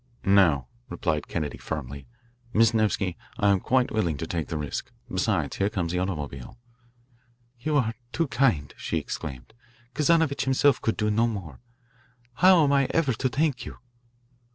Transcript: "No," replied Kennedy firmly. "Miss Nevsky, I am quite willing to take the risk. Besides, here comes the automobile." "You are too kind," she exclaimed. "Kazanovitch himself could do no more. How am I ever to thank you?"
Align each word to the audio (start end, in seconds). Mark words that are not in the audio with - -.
"No," 0.25 0.65
replied 0.89 1.27
Kennedy 1.27 1.59
firmly. 1.59 2.07
"Miss 2.53 2.73
Nevsky, 2.73 3.15
I 3.37 3.51
am 3.51 3.59
quite 3.59 3.91
willing 3.91 4.17
to 4.17 4.25
take 4.25 4.47
the 4.47 4.57
risk. 4.57 4.91
Besides, 5.13 5.57
here 5.57 5.69
comes 5.69 5.91
the 5.91 5.99
automobile." 5.99 6.57
"You 7.59 7.77
are 7.77 7.93
too 8.11 8.27
kind," 8.27 8.73
she 8.77 8.97
exclaimed. 8.97 9.53
"Kazanovitch 9.93 10.45
himself 10.45 10.81
could 10.81 10.97
do 10.97 11.11
no 11.11 11.27
more. 11.27 11.59
How 12.37 12.63
am 12.63 12.71
I 12.73 12.87
ever 12.89 13.13
to 13.13 13.29
thank 13.29 13.63
you?" 13.63 13.77